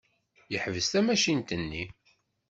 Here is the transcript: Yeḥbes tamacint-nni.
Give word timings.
Yeḥbes 0.53 0.87
tamacint-nni. 0.91 1.83